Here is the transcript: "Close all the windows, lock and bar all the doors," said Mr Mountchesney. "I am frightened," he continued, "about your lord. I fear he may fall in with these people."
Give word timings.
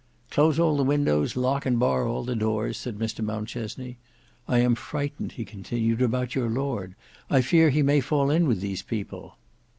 "Close 0.31 0.57
all 0.57 0.77
the 0.77 0.83
windows, 0.83 1.35
lock 1.35 1.63
and 1.63 1.77
bar 1.77 2.07
all 2.07 2.23
the 2.23 2.35
doors," 2.35 2.75
said 2.75 2.97
Mr 2.97 3.23
Mountchesney. 3.23 3.97
"I 4.47 4.57
am 4.57 4.73
frightened," 4.73 5.33
he 5.33 5.45
continued, 5.45 6.01
"about 6.01 6.33
your 6.33 6.49
lord. 6.49 6.95
I 7.29 7.41
fear 7.41 7.69
he 7.69 7.83
may 7.83 7.99
fall 8.01 8.31
in 8.31 8.47
with 8.47 8.61
these 8.61 8.81
people." 8.81 9.37